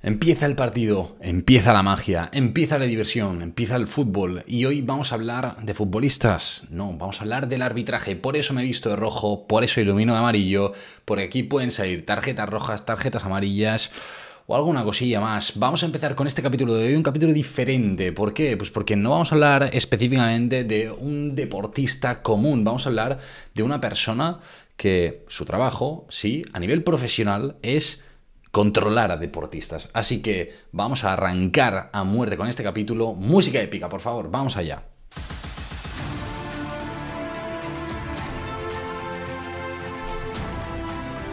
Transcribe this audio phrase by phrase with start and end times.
[0.00, 4.44] Empieza el partido, empieza la magia, empieza la diversión, empieza el fútbol.
[4.46, 8.54] Y hoy vamos a hablar de futbolistas, no, vamos a hablar del arbitraje, por eso
[8.54, 10.72] me he visto de rojo, por eso ilumino de amarillo,
[11.04, 13.90] por aquí pueden salir tarjetas rojas, tarjetas amarillas
[14.46, 15.58] o alguna cosilla más.
[15.58, 18.56] Vamos a empezar con este capítulo de hoy, un capítulo diferente, ¿por qué?
[18.56, 23.18] Pues porque no vamos a hablar específicamente de un deportista común, vamos a hablar
[23.52, 24.38] de una persona
[24.76, 28.04] que su trabajo, sí, a nivel profesional es
[28.50, 29.88] controlar a deportistas.
[29.92, 33.14] Así que vamos a arrancar a muerte con este capítulo.
[33.14, 34.84] Música épica, por favor, vamos allá.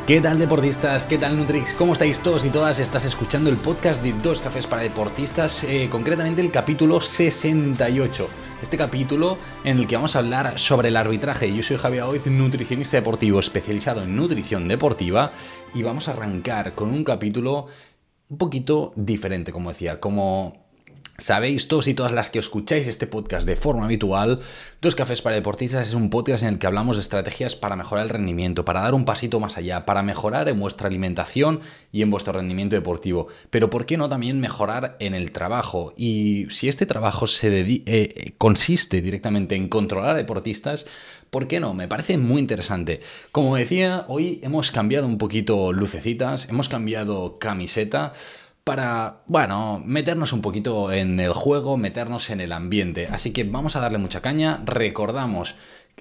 [0.07, 1.07] ¿Qué tal deportistas?
[1.07, 1.73] ¿Qué tal Nutrix?
[1.73, 2.77] ¿Cómo estáis todos y todas?
[2.77, 8.29] Estás escuchando el podcast de Dos Cafés para Deportistas, eh, concretamente el capítulo 68.
[8.61, 11.53] Este capítulo en el que vamos a hablar sobre el arbitraje.
[11.53, 15.33] Yo soy Javier Oiz, nutricionista deportivo especializado en nutrición deportiva
[15.73, 17.67] y vamos a arrancar con un capítulo
[18.29, 20.64] un poquito diferente, como decía, como
[21.17, 24.41] Sabéis todos y todas las que escucháis este podcast de forma habitual,
[24.81, 28.03] Dos Cafés para Deportistas es un podcast en el que hablamos de estrategias para mejorar
[28.03, 31.61] el rendimiento, para dar un pasito más allá, para mejorar en vuestra alimentación
[31.93, 33.27] y en vuestro rendimiento deportivo.
[33.49, 35.93] Pero ¿por qué no también mejorar en el trabajo?
[35.95, 40.85] Y si este trabajo se eh, consiste directamente en controlar a deportistas,
[41.29, 41.73] ¿por qué no?
[41.73, 42.99] Me parece muy interesante.
[43.31, 48.11] Como decía, hoy hemos cambiado un poquito lucecitas, hemos cambiado camiseta
[48.65, 53.07] para, bueno, meternos un poquito en el juego, meternos en el ambiente.
[53.07, 54.63] Así que vamos a darle mucha caña.
[54.65, 55.53] Recordamos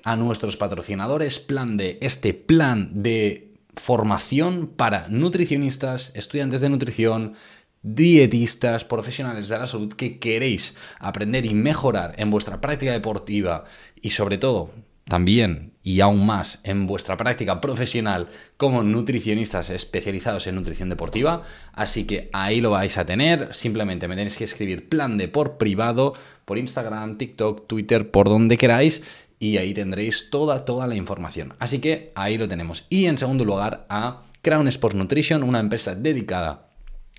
[0.02, 7.34] a nuestros patrocinadores plan de este plan de formación para nutricionistas, estudiantes de nutrición,
[7.82, 13.64] dietistas, profesionales de la salud que queréis aprender y mejorar en vuestra práctica deportiva
[14.00, 14.70] y sobre todo
[15.04, 21.42] también y aún más en vuestra práctica profesional como nutricionistas especializados en nutrición deportiva.
[21.74, 23.52] Así que ahí lo vais a tener.
[23.52, 26.14] Simplemente me tenéis que escribir plan de por privado,
[26.46, 29.02] por Instagram, TikTok, Twitter, por donde queráis.
[29.38, 31.54] Y ahí tendréis toda, toda la información.
[31.58, 32.86] Así que ahí lo tenemos.
[32.88, 36.68] Y en segundo lugar a Crown Sports Nutrition, una empresa dedicada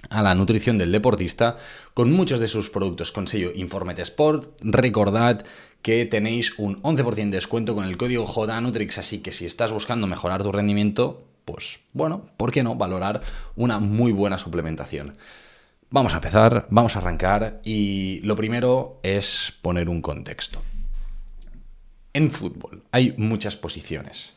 [0.10, 1.58] a la nutrición del deportista
[1.94, 4.60] con muchos de sus productos con sello Sport.
[4.62, 5.46] Recordad
[5.82, 10.08] que tenéis un 11% de descuento con el código JNutrix, así que si estás buscando
[10.08, 13.22] mejorar tu rendimiento, pues bueno, ¿por qué no valorar
[13.56, 15.16] una muy buena suplementación?
[15.92, 20.62] Vamos a empezar, vamos a arrancar y lo primero es poner un contexto.
[22.14, 24.34] En fútbol hay muchas posiciones.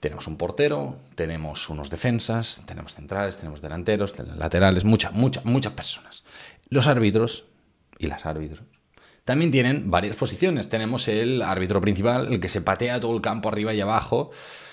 [0.00, 5.72] Tenemos un portero, tenemos unos defensas, tenemos centrales, tenemos delanteros, tenemos laterales, muchas, muchas, muchas
[5.72, 6.24] personas.
[6.68, 7.44] Los árbitros
[7.98, 8.62] y las árbitros
[9.28, 10.70] también tienen varias posiciones.
[10.70, 14.30] Tenemos el árbitro principal, el que se patea todo el campo arriba y abajo.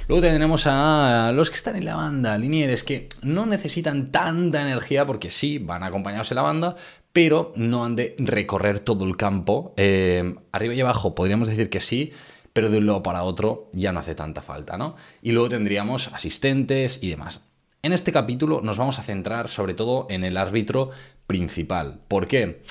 [0.08, 5.06] Luego tenemos a los que están en la banda, linieres, que no necesitan tanta energía
[5.06, 6.78] porque sí, van acompañados en la banda,
[7.12, 9.74] pero no han de recorrer todo el campo.
[9.76, 12.14] Eh, arriba y abajo podríamos decir que sí,
[12.56, 14.96] pero de un lado para otro ya no hace tanta falta, ¿no?
[15.22, 17.42] Y luego tendríamos asistentes y demás.
[17.82, 20.90] En este capítulo nos vamos a centrar sobre todo en el árbitro
[21.28, 22.00] principal.
[22.08, 22.46] ¿Por qué?
[22.46, 22.64] porque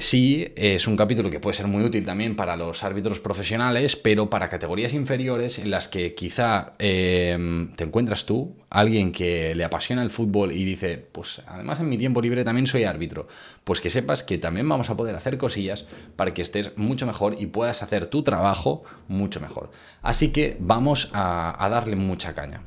[0.00, 4.30] sí, es un capítulo que puede ser muy útil también para los árbitros profesionales, pero
[4.30, 10.02] para categorías inferiores en las que quizá em, te encuentras tú, alguien que le apasiona
[10.02, 13.28] el fútbol y dice, pues además en mi tiempo libre también soy árbitro,
[13.64, 15.84] pues que sepas que también vamos a poder hacer cosillas
[16.16, 19.70] para que estés mucho mejor y puedas hacer tu trabajo mucho mejor.
[20.00, 22.62] Así que vamos a darle mucha caña.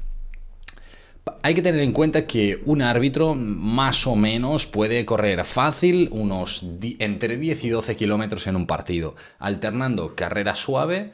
[1.44, 6.66] Hay que tener en cuenta que un árbitro más o menos puede correr fácil unos
[7.00, 11.12] entre 10 y 12 kilómetros en un partido, alternando carrera suave,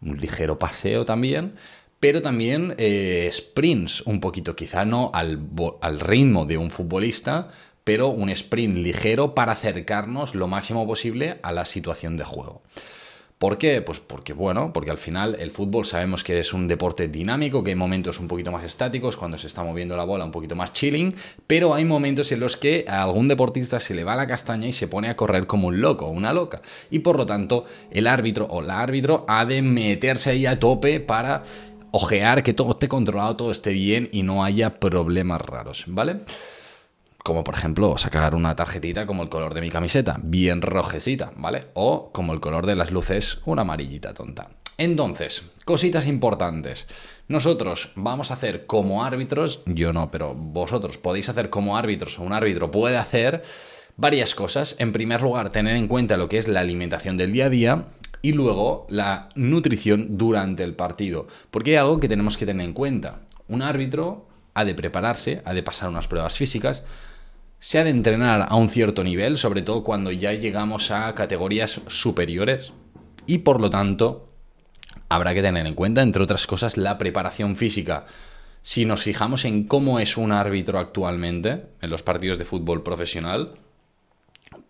[0.00, 1.54] un ligero paseo también,
[2.00, 5.40] pero también eh, sprints un poquito, quizá no al,
[5.80, 7.48] al ritmo de un futbolista,
[7.84, 12.62] pero un sprint ligero para acercarnos lo máximo posible a la situación de juego.
[13.38, 13.82] ¿Por qué?
[13.82, 17.70] Pues porque, bueno, porque al final el fútbol sabemos que es un deporte dinámico, que
[17.70, 20.72] hay momentos un poquito más estáticos, cuando se está moviendo la bola un poquito más
[20.72, 21.14] chilling,
[21.46, 24.72] pero hay momentos en los que a algún deportista se le va la castaña y
[24.72, 26.62] se pone a correr como un loco, una loca.
[26.90, 30.98] Y por lo tanto, el árbitro o la árbitro ha de meterse ahí a tope
[30.98, 31.44] para
[31.92, 36.22] ojear que todo esté controlado, todo esté bien y no haya problemas raros, ¿vale?
[37.28, 41.66] Como por ejemplo sacar una tarjetita como el color de mi camiseta, bien rojecita, ¿vale?
[41.74, 44.48] O como el color de las luces, una amarillita tonta.
[44.78, 46.86] Entonces, cositas importantes.
[47.28, 52.22] Nosotros vamos a hacer como árbitros, yo no, pero vosotros podéis hacer como árbitros o
[52.22, 53.42] un árbitro puede hacer
[53.98, 54.76] varias cosas.
[54.78, 57.84] En primer lugar, tener en cuenta lo que es la alimentación del día a día
[58.22, 61.26] y luego la nutrición durante el partido.
[61.50, 63.18] Porque hay algo que tenemos que tener en cuenta.
[63.48, 66.84] Un árbitro ha de prepararse, ha de pasar unas pruebas físicas,
[67.60, 71.80] se ha de entrenar a un cierto nivel, sobre todo cuando ya llegamos a categorías
[71.88, 72.72] superiores
[73.26, 74.28] y por lo tanto
[75.08, 78.06] habrá que tener en cuenta, entre otras cosas, la preparación física.
[78.62, 83.54] Si nos fijamos en cómo es un árbitro actualmente en los partidos de fútbol profesional,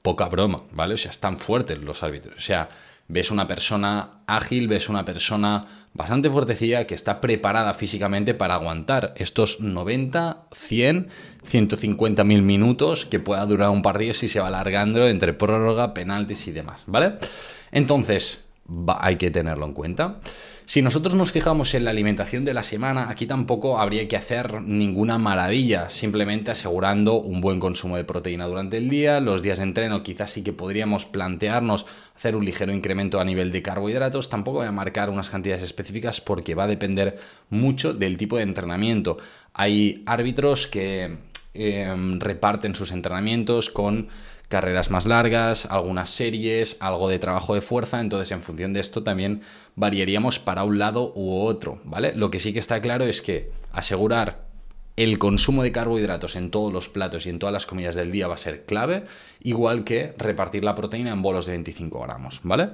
[0.02, 0.94] poca broma, ¿vale?
[0.94, 2.36] O sea, están fuertes los árbitros.
[2.36, 2.68] O sea,
[3.08, 9.14] ves una persona ágil, ves una persona bastante fuertecilla que está preparada físicamente para aguantar
[9.16, 11.08] estos 90, 100,
[11.42, 16.46] 150 mil minutos que pueda durar un partido si se va alargando entre prórroga, penaltis
[16.46, 17.14] y demás, ¿vale?
[17.72, 18.44] Entonces,
[19.00, 20.20] hay que tenerlo en cuenta.
[20.68, 24.60] Si nosotros nos fijamos en la alimentación de la semana, aquí tampoco habría que hacer
[24.60, 29.64] ninguna maravilla, simplemente asegurando un buen consumo de proteína durante el día, los días de
[29.64, 34.58] entreno quizás sí que podríamos plantearnos hacer un ligero incremento a nivel de carbohidratos, tampoco
[34.58, 37.16] voy a marcar unas cantidades específicas porque va a depender
[37.48, 39.16] mucho del tipo de entrenamiento.
[39.54, 41.16] Hay árbitros que
[41.54, 44.08] em, reparten sus entrenamientos con
[44.48, 49.02] carreras más largas, algunas series, algo de trabajo de fuerza, entonces en función de esto
[49.02, 49.42] también
[49.76, 52.12] variaríamos para un lado u otro, ¿vale?
[52.14, 54.46] Lo que sí que está claro es que asegurar
[54.96, 58.26] el consumo de carbohidratos en todos los platos y en todas las comidas del día
[58.26, 59.04] va a ser clave,
[59.42, 62.70] igual que repartir la proteína en bolos de 25 gramos, ¿vale?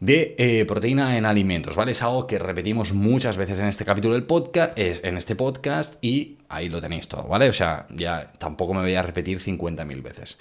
[0.00, 1.90] de eh, proteína en alimentos, ¿vale?
[1.90, 6.38] Es algo que repetimos muchas veces en este capítulo del podcast, en este podcast y
[6.48, 7.48] ahí lo tenéis todo, ¿vale?
[7.48, 10.38] O sea, ya tampoco me voy a repetir 50.000 veces.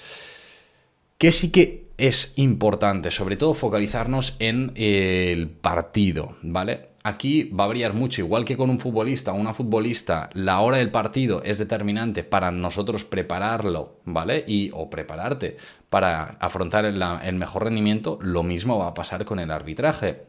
[1.18, 6.90] Que sí que es importante, sobre todo focalizarnos en el partido, ¿vale?
[7.04, 10.78] Aquí va a variar mucho, igual que con un futbolista o una futbolista, la hora
[10.78, 14.44] del partido es determinante para nosotros prepararlo, ¿vale?
[14.46, 15.58] Y o prepararte
[15.90, 20.24] para afrontar el, el mejor rendimiento, lo mismo va a pasar con el arbitraje.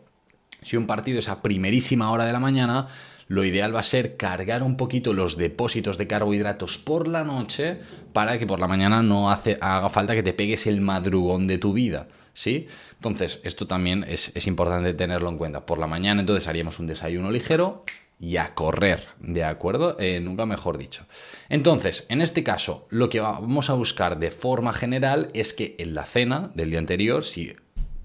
[0.63, 2.89] Si un partido es a primerísima hora de la mañana,
[3.29, 7.79] lo ideal va a ser cargar un poquito los depósitos de carbohidratos por la noche
[8.13, 11.75] para que por la mañana no haga falta que te pegues el madrugón de tu
[11.75, 12.09] vida.
[12.33, 12.69] ¿Sí?
[12.95, 15.67] Entonces, esto también es, importante tenerlo en cuenta.
[15.67, 17.85] Por la mañana, entonces haríamos un desayuno ligero
[18.21, 19.97] y a correr, ¿de acuerdo?
[19.99, 21.05] Eh, nunca mejor dicho.
[21.49, 25.95] Entonces, en este caso, lo que vamos a buscar de forma general es que en
[25.95, 27.57] la cena del día anterior, si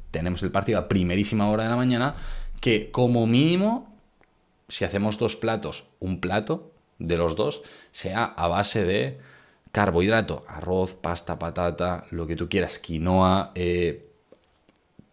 [0.10, 2.16] tenemos el partido a primerísima hora de la mañana,
[2.60, 3.93] que como mínimo
[4.74, 7.62] si hacemos dos platos, un plato de los dos
[7.92, 9.20] sea a base de
[9.72, 14.10] carbohidrato, arroz, pasta, patata, lo que tú quieras, quinoa, eh,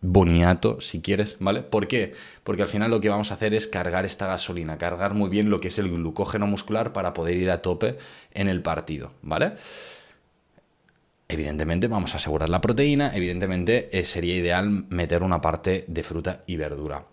[0.00, 1.60] boniato, si quieres, ¿vale?
[1.60, 2.14] ¿Por qué?
[2.42, 5.50] Porque al final lo que vamos a hacer es cargar esta gasolina, cargar muy bien
[5.50, 7.98] lo que es el glucógeno muscular para poder ir a tope
[8.32, 9.52] en el partido, ¿vale?
[11.28, 16.44] Evidentemente vamos a asegurar la proteína, evidentemente eh, sería ideal meter una parte de fruta
[16.46, 17.04] y verdura.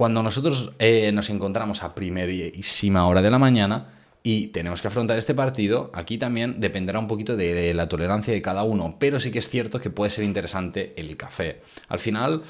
[0.00, 3.88] Cuando nosotros eh, nos encontramos a primerísima hora de la mañana
[4.22, 8.40] y tenemos que afrontar este partido, aquí también dependerá un poquito de la tolerancia de
[8.40, 11.60] cada uno, pero sí que es cierto que puede ser interesante el café.
[11.88, 12.44] Al final,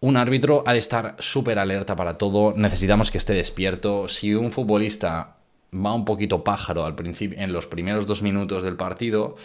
[0.00, 4.08] un árbitro ha de estar súper alerta para todo, necesitamos que esté despierto.
[4.08, 5.36] Si un futbolista
[5.72, 9.36] va un poquito pájaro al principio, en los primeros dos minutos del partido,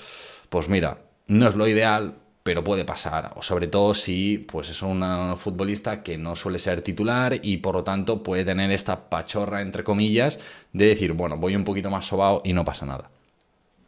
[0.50, 2.16] pues mira, no es lo ideal,
[2.46, 6.84] pero puede pasar, o sobre todo si pues es un futbolista que no suele ser
[6.84, 10.40] titular y por lo tanto puede tener esta pachorra entre comillas
[10.72, 13.10] de decir, bueno, voy un poquito más sobao y no pasa nada.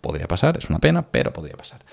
[0.02, 1.86] Podría pasar, es una pena, pero podría pasar.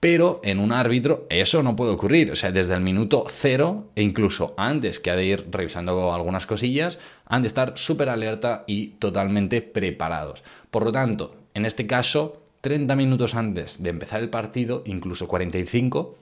[0.00, 4.02] Pero en un árbitro eso no puede ocurrir, o sea, desde el minuto cero e
[4.02, 8.88] incluso antes que ha de ir revisando algunas cosillas, han de estar súper alerta y
[8.98, 10.44] totalmente preparados.
[10.70, 16.16] Por lo tanto, en este caso, 30 minutos antes de empezar el partido, incluso 45,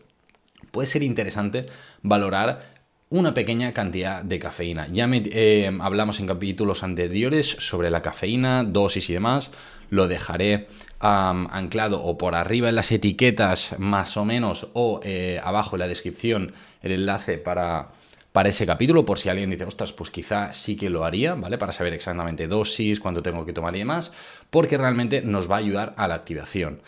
[0.71, 1.67] puede ser interesante
[2.03, 2.81] valorar
[3.11, 4.87] una pequeña cantidad de cafeína.
[4.91, 9.51] Ya eh, hablamos en capítulos anteriores sobre la cafeína, dosis y demás.
[9.91, 10.69] Lo dejaré
[11.01, 15.89] anclado o por arriba en las etiquetas más o menos o eh, abajo en la
[15.89, 17.91] descripción el enlace para
[18.33, 21.59] para ese capítulo, por si alguien dice, ostras, pues quizá sí que lo haría, ¿vale?
[21.59, 24.13] Para saber exactamente dosis, cuánto tengo que tomar y demás,
[24.51, 26.83] porque realmente nos va a ayudar a la activación.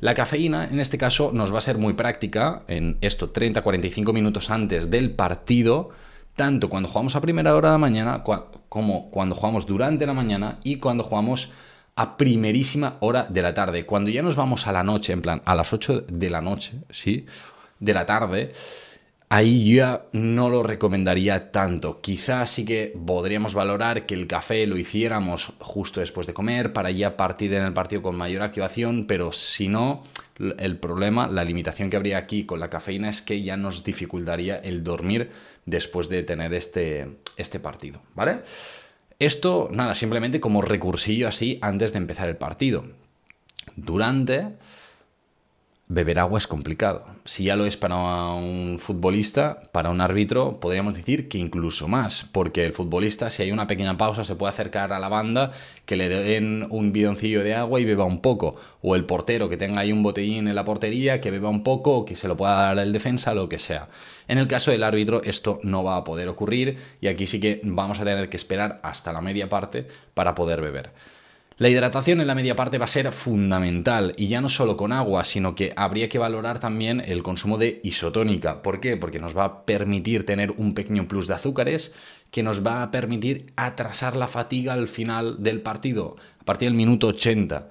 [0.00, 4.50] La cafeína, en este caso, nos va a ser muy práctica en esto, 30-45 minutos
[4.50, 5.90] antes del partido,
[6.36, 8.22] tanto cuando jugamos a primera hora de la mañana
[8.68, 11.52] como cuando jugamos durante la mañana y cuando jugamos
[11.96, 13.86] a primerísima hora de la tarde.
[13.86, 16.72] Cuando ya nos vamos a la noche, en plan, a las 8 de la noche,
[16.90, 17.26] ¿sí?
[17.78, 18.52] De la tarde,
[19.34, 22.00] ahí ya no lo recomendaría tanto.
[22.00, 26.92] Quizás sí que podríamos valorar que el café lo hiciéramos justo después de comer para
[26.92, 30.04] ya partir en el partido con mayor activación, pero si no,
[30.38, 34.56] el problema, la limitación que habría aquí con la cafeína es que ya nos dificultaría
[34.58, 35.30] el dormir
[35.66, 38.42] después de tener este, este partido, ¿vale?
[39.18, 42.84] Esto, nada, simplemente como recursillo así antes de empezar el partido.
[43.74, 44.52] Durante
[45.94, 47.06] beber agua es complicado.
[47.24, 52.28] Si ya lo es para un futbolista, para un árbitro, podríamos decir que incluso más,
[52.32, 55.52] porque el futbolista, si hay una pequeña pausa, se puede acercar a la banda,
[55.86, 59.56] que le den un bidoncillo de agua y beba un poco, o el portero que
[59.56, 62.36] tenga ahí un botellín en la portería, que beba un poco, o que se lo
[62.36, 63.88] pueda dar el defensa, lo que sea.
[64.26, 67.60] En el caso del árbitro, esto no va a poder ocurrir y aquí sí que
[67.62, 70.90] vamos a tener que esperar hasta la media parte para poder beber.
[71.56, 74.90] La hidratación en la media parte va a ser fundamental y ya no solo con
[74.90, 78.60] agua, sino que habría que valorar también el consumo de isotónica.
[78.60, 78.96] ¿Por qué?
[78.96, 81.94] Porque nos va a permitir tener un pequeño plus de azúcares
[82.32, 86.76] que nos va a permitir atrasar la fatiga al final del partido, a partir del
[86.76, 87.68] minuto 80.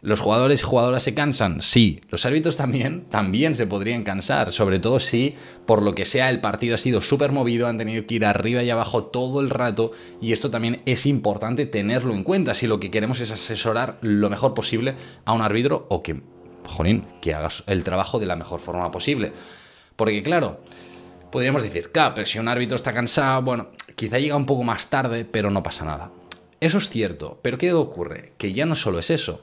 [0.00, 1.60] ¿Los jugadores y jugadoras se cansan?
[1.60, 2.02] Sí.
[2.08, 3.06] ¿Los árbitros también?
[3.10, 5.34] También se podrían cansar, sobre todo si,
[5.66, 8.62] por lo que sea, el partido ha sido súper movido, han tenido que ir arriba
[8.62, 9.90] y abajo todo el rato,
[10.20, 14.30] y esto también es importante tenerlo en cuenta si lo que queremos es asesorar lo
[14.30, 16.22] mejor posible a un árbitro o que,
[16.64, 19.32] jolín, que haga el trabajo de la mejor forma posible.
[19.96, 20.60] Porque claro,
[21.32, 24.90] podríamos decir, claro, pero si un árbitro está cansado, bueno, quizá llega un poco más
[24.90, 26.12] tarde, pero no pasa nada.
[26.60, 28.34] Eso es cierto, pero ¿qué ocurre?
[28.38, 29.42] Que ya no solo es eso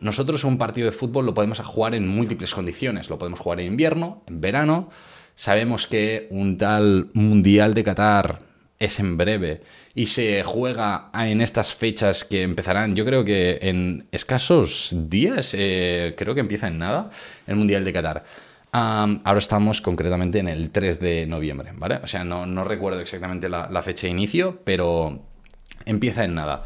[0.00, 3.10] nosotros un partido de fútbol lo podemos jugar en múltiples condiciones.
[3.10, 4.90] Lo podemos jugar en invierno, en verano.
[5.34, 8.40] Sabemos que un tal Mundial de Qatar
[8.78, 9.62] es en breve
[9.94, 16.14] y se juega en estas fechas que empezarán, yo creo que en escasos días, eh,
[16.16, 17.10] creo que empieza en nada,
[17.46, 18.24] el Mundial de Qatar.
[18.72, 21.96] ahora estamos concretamente en el 3 de noviembre, ¿vale?
[22.02, 25.22] O sea, no, recuerdo exactamente la fecha de inicio, pero
[25.84, 26.62] empieza en nada.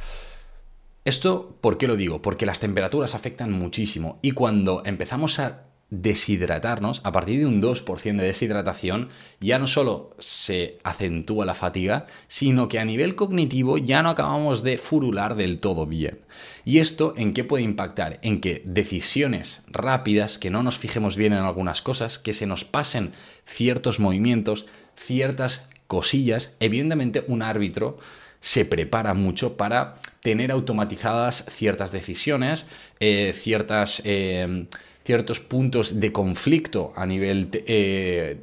[1.04, 2.22] Esto, ¿por qué lo digo?
[2.22, 8.16] Porque las temperaturas afectan muchísimo y cuando empezamos a deshidratarnos, a partir de un 2%
[8.16, 14.02] de deshidratación, ya no solo se acentúa la fatiga, sino que a nivel cognitivo ya
[14.02, 16.20] no acabamos de furular del todo bien.
[16.64, 18.20] ¿Y esto en qué puede impactar?
[18.22, 22.64] En que decisiones rápidas, que no nos fijemos bien en algunas cosas, que se nos
[22.64, 23.12] pasen
[23.44, 24.66] ciertos movimientos,
[24.96, 27.98] ciertas cosillas, evidentemente un árbitro
[28.42, 32.66] se prepara mucho para tener automatizadas ciertas decisiones,
[33.00, 34.66] eh, ciertas, eh,
[35.04, 38.40] ciertos puntos de conflicto a nivel eh,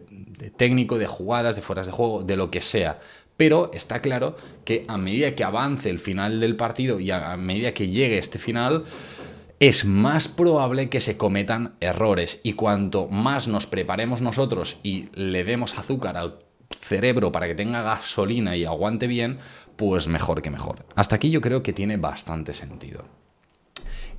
[0.55, 2.99] técnico, de jugadas, de fueras de juego, de lo que sea.
[3.35, 7.73] Pero está claro que a medida que avance el final del partido y a medida
[7.73, 8.85] que llegue este final,
[9.59, 12.39] es más probable que se cometan errores.
[12.43, 16.39] Y cuanto más nos preparemos nosotros y le demos azúcar al
[16.69, 19.39] cerebro para que tenga gasolina y aguante bien,
[19.75, 20.85] pues mejor que mejor.
[20.95, 23.05] Hasta aquí yo creo que tiene bastante sentido.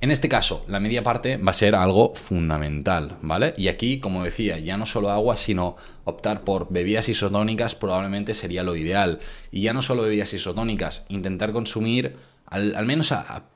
[0.01, 3.53] En este caso, la media parte va a ser algo fundamental, ¿vale?
[3.55, 8.63] Y aquí, como decía, ya no solo agua, sino optar por bebidas isotónicas probablemente sería
[8.63, 9.19] lo ideal.
[9.51, 12.17] Y ya no solo bebidas isotónicas, intentar consumir
[12.51, 13.13] al, menos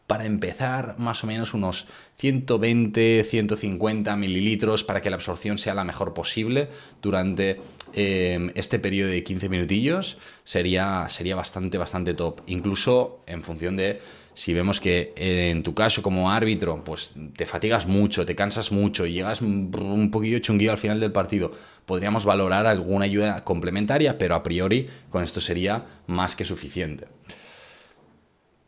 [0.07, 1.85] para empezar, más o menos unos
[2.15, 6.69] 120, 150 mililitros para que la absorción sea la mejor posible
[7.01, 7.59] durante
[7.93, 10.17] eh, este periodo de 15 minutillos.
[10.45, 12.41] Sería, sería bastante, bastante top.
[12.47, 13.99] Incluso en función de
[14.33, 19.05] si vemos que en tu caso como árbitro, pues te fatigas mucho, te cansas mucho
[19.05, 21.51] y llegas un poquillo chunguillo al final del partido,
[21.85, 27.07] podríamos valorar alguna ayuda complementaria, pero a priori con esto sería más que suficiente.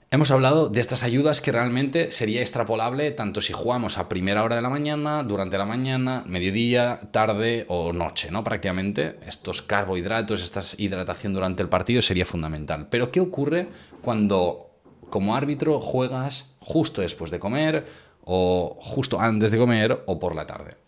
[0.09, 4.55] Hemos hablado de estas ayudas que realmente sería extrapolable tanto si jugamos a primera hora
[4.55, 8.41] de la mañana, durante la mañana, mediodía, tarde o noche, ¿no?
[8.41, 12.87] Prácticamente estos carbohidratos, esta hidratación durante el partido sería fundamental.
[12.89, 13.67] Pero ¿qué ocurre
[14.01, 17.85] cuando como árbitro juegas justo después de comer
[18.23, 20.86] o justo antes de comer o por la tarde?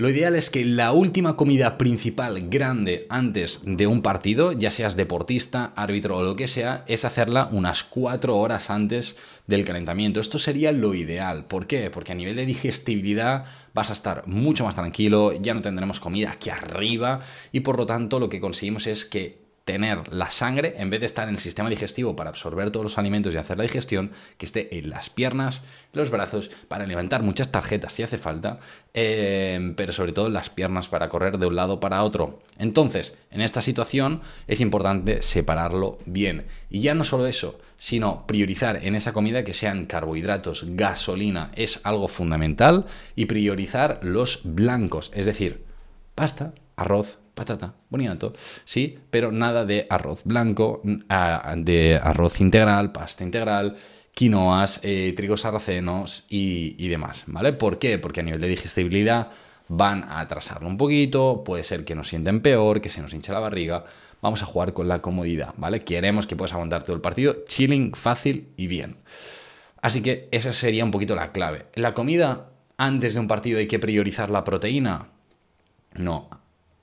[0.00, 4.94] Lo ideal es que la última comida principal grande antes de un partido, ya seas
[4.94, 9.16] deportista, árbitro o lo que sea, es hacerla unas cuatro horas antes
[9.48, 10.20] del calentamiento.
[10.20, 11.46] Esto sería lo ideal.
[11.46, 11.90] ¿Por qué?
[11.90, 16.30] Porque a nivel de digestibilidad vas a estar mucho más tranquilo, ya no tendremos comida
[16.30, 17.18] aquí arriba
[17.50, 21.04] y por lo tanto lo que conseguimos es que tener la sangre, en vez de
[21.04, 24.46] estar en el sistema digestivo para absorber todos los alimentos y hacer la digestión, que
[24.46, 28.60] esté en las piernas, los brazos, para levantar muchas tarjetas si hace falta,
[28.94, 32.40] em, pero sobre todo en las piernas para correr de un lado para otro.
[32.56, 36.46] Entonces, en esta situación es importante separarlo bien.
[36.70, 41.82] Y ya no solo eso, sino priorizar en esa comida que sean carbohidratos, gasolina, es
[41.84, 45.66] algo fundamental, y priorizar los blancos, es decir,
[46.14, 48.32] pasta, arroz, patata, boniato,
[48.64, 53.76] sí, pero nada de arroz blanco, de arroz integral, pasta integral,
[54.12, 57.52] quinoas, eh, trigos sarracenos y, y, demás, ¿vale?
[57.52, 57.98] ¿Por qué?
[57.98, 59.30] Porque a nivel de digestibilidad
[59.68, 63.32] van a atrasarlo un poquito, puede ser que nos sienten peor, que se nos hinche
[63.32, 63.84] la barriga.
[64.20, 65.84] Vamos a jugar con la comodidad, ¿vale?
[65.84, 68.96] Queremos que puedas aguantar todo el partido, chilling, fácil y bien.
[69.80, 71.66] Así que esa sería un poquito la clave.
[71.74, 75.08] La comida antes de un partido hay que priorizar la proteína.
[75.94, 76.28] No.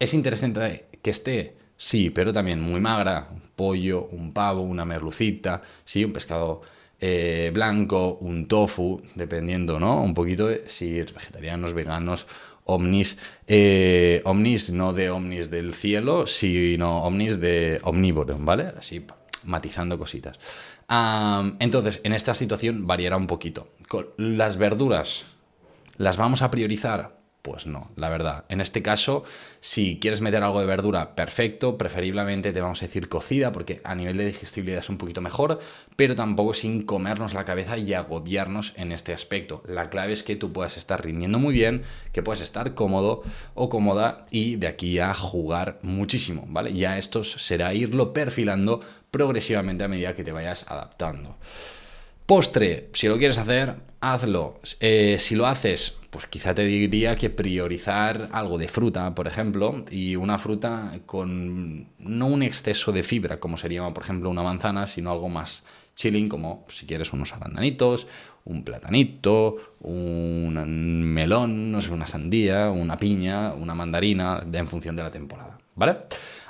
[0.05, 1.55] ¿Es interesante que esté?
[1.75, 3.27] Sí, pero también muy magra.
[3.33, 6.61] Un pollo, un pavo, una merlucita, sí, un pescado
[6.99, 10.03] eh, blanco, un tofu, dependiendo, ¿no?
[10.03, 12.27] Un poquito de si vegetarianos, veganos,
[12.65, 13.17] omnis.
[13.47, 18.73] Eh, omnis no de omnis del cielo, sino omnis de omnívoro, ¿vale?
[18.77, 19.03] Así
[19.45, 20.37] matizando cositas.
[21.57, 23.69] entonces, en esta situación variará un poquito.
[24.17, 25.25] las verduras,
[25.97, 27.14] ¿las vamos a priorizar?
[27.45, 28.45] Pues no, la verdad.
[28.49, 29.23] En este caso,
[29.59, 31.77] si quieres meter algo de verdura, perfecto.
[31.77, 35.59] Preferiblemente te vamos a decir cocida, porque a nivel de digestibilidad es un poquito mejor,
[35.95, 39.61] pero tampoco sin comernos la cabeza y agobiarnos en este aspecto.
[39.67, 41.83] La clave es que tú puedas estar rindiendo muy bien,
[42.13, 43.21] que puedas estar cómodo
[43.53, 46.73] o cómoda y de aquí a jugar muchísimo, ¿vale?
[46.73, 51.37] Ya esto será irlo perfilando progresivamente a medida que te vayas adaptando.
[52.25, 54.59] Postre, si lo quieres hacer, hazlo.
[54.79, 59.85] Eh, si lo haces, pues quizá te diría que priorizar algo de fruta, por ejemplo,
[59.91, 64.87] y una fruta con no un exceso de fibra, como sería, por ejemplo, una manzana,
[64.87, 68.07] sino algo más chilling, como si quieres unos arandanitos,
[68.45, 75.03] un platanito, un melón, no sé, una sandía, una piña, una mandarina, en función de
[75.03, 75.97] la temporada, ¿vale?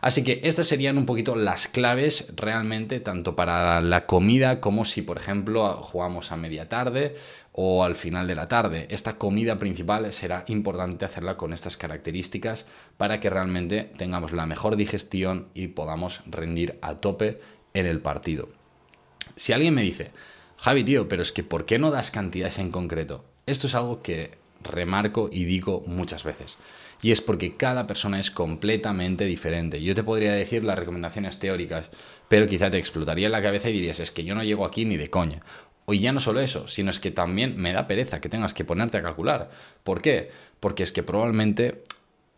[0.05, 5.01] Así que estas serían un poquito las claves realmente, tanto para la comida como si,
[5.01, 7.15] por ejemplo, jugamos a media tarde
[7.53, 8.85] o al final de la tarde.
[8.91, 14.75] Esta comida principal será importante hacerla con estas características para que realmente tengamos la mejor
[14.75, 17.39] digestión y podamos rendir a tope
[17.73, 18.49] en el partido.
[19.35, 20.11] Si alguien me dice,
[20.57, 23.25] Javi, tío, pero es que ¿por qué no das cantidades en concreto?
[23.47, 26.57] Esto es algo que remarco y digo muchas veces.
[27.01, 29.81] Y es porque cada persona es completamente diferente.
[29.81, 31.91] Yo te podría decir las recomendaciones teóricas,
[32.27, 34.85] pero quizá te explotaría en la cabeza y dirías, es que yo no llego aquí
[34.85, 35.41] ni de coña.
[35.85, 38.65] O ya no solo eso, sino es que también me da pereza que tengas que
[38.65, 39.51] ponerte a calcular.
[39.83, 40.31] ¿Por qué?
[40.59, 41.83] Porque es que probablemente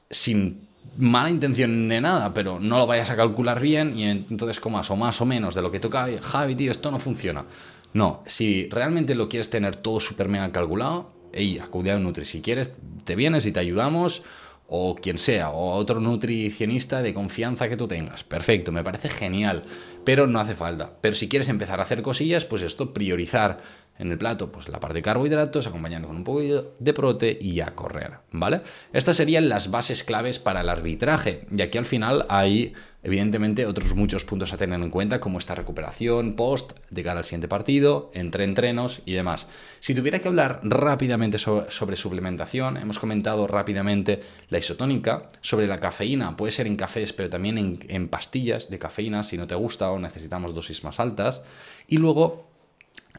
[0.10, 0.67] sin
[0.98, 4.96] mala intención de nada, pero no lo vayas a calcular bien y entonces comas o
[4.96, 7.46] más o menos de lo que toca, Javi, tío, esto no funciona.
[7.94, 12.25] No, si realmente lo quieres tener todo súper mega calculado, ey, acude a un Nutri.
[12.25, 12.71] Si quieres,
[13.03, 14.23] te vienes y te ayudamos,
[14.67, 18.23] o quien sea, o otro nutricionista de confianza que tú tengas.
[18.23, 19.63] Perfecto, me parece genial,
[20.03, 20.91] pero no hace falta.
[21.00, 23.61] Pero si quieres empezar a hacer cosillas, pues esto, priorizar
[23.97, 27.61] en el plato, pues la parte de carbohidratos, acompañando con un poco de prote y
[27.61, 28.61] a correr, ¿vale?
[28.93, 32.73] Estas serían las bases claves para el arbitraje, y aquí al final hay
[33.07, 37.24] Evidentemente, otros muchos puntos a tener en cuenta, como esta recuperación post de cara al
[37.24, 39.48] siguiente partido, entre entrenos y demás.
[39.79, 46.35] Si tuviera que hablar rápidamente sobre, suplementación, hemos comentado rápidamente la isotónica, sobre la cafeína,
[46.35, 50.00] puede ser en cafés, pero también en, pastillas de cafeína si no te gusta o
[50.00, 51.43] necesitamos dosis más altas.
[51.87, 52.50] Y luego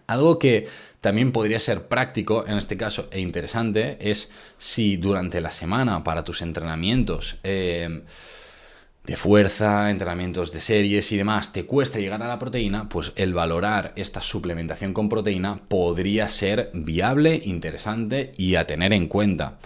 [0.06, 0.68] algo que
[1.00, 6.24] también podría ser práctico en este caso e interesante es si durante la semana para
[6.24, 8.02] tus entrenamientos eh,
[9.04, 13.32] de fuerza, entrenamientos de series y demás, te cuesta llegar a la proteína, pues el
[13.32, 19.58] valorar esta suplementación con proteína podría ser viable, interesante y a tener en cuenta.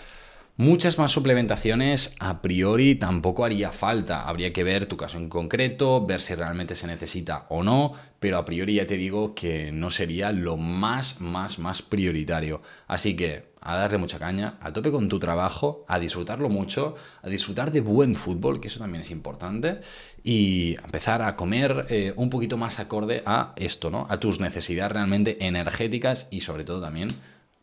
[0.57, 4.29] Muchas más suplementaciones a priori tampoco haría falta.
[4.29, 8.37] Habría que ver tu caso en concreto, ver si realmente se necesita o no, pero
[8.37, 12.61] a priori ya te digo que no sería lo más, más, más prioritario.
[12.87, 17.29] Así que a darle mucha caña, a tope con tu trabajo, a disfrutarlo mucho, a
[17.29, 19.81] disfrutar de buen fútbol, que eso también es importante,
[20.25, 24.07] y empezar a comer eh, un poquito más acorde a esto, ¿no?
[24.09, 27.09] A tus necesidades realmente energéticas y sobre todo también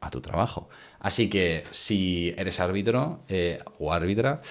[0.02, 0.70] a tu trabajo.
[1.00, 4.42] Así que si eres árbitro eh, o árbitra,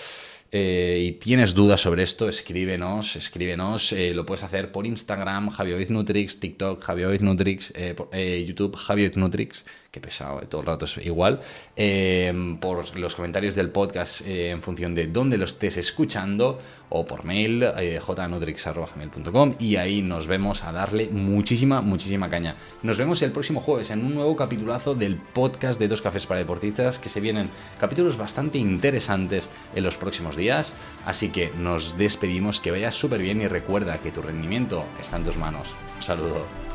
[0.50, 3.92] eh, y tienes dudas sobre esto, escríbenos, escríbenos.
[4.14, 5.50] Lo puedes hacer por Instagram,
[5.90, 6.88] Nutrix, TikTok,
[7.20, 8.78] Nutrix, eh, YouTube,
[9.16, 11.40] Nutrix, que pesado, todo el rato es igual.
[12.60, 16.58] por los comentarios del podcast en función de dónde lo estés escuchando,
[16.90, 17.64] o por mail,
[18.06, 22.56] jnutrix.com, y ahí nos vemos a darle muchísima, muchísima caña.
[22.82, 26.40] Nos vemos el próximo jueves en un nuevo capitulazo del podcast de Dos Cafés para
[26.40, 30.74] Deportistas, que se vienen capítulos bastante interesantes en los próximos días.
[31.04, 35.24] Así que nos despedimos, que vayas súper bien y recuerda que tu rendimiento está en
[35.24, 35.76] tus manos.
[35.96, 36.67] Un saludo.